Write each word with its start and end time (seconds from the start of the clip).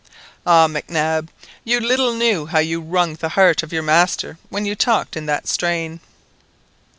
Ah, 0.47 0.65
Mac 0.65 0.89
Nab, 0.89 1.29
you 1.63 1.79
little 1.79 2.11
knew 2.11 2.47
how 2.47 2.57
you 2.57 2.81
wrung 2.81 3.13
the 3.13 3.29
heart 3.29 3.61
of 3.61 3.71
your 3.71 3.83
master 3.83 4.39
when 4.49 4.65
you 4.65 4.73
talked 4.75 5.15
in 5.15 5.27
that 5.27 5.47
strain! 5.47 5.99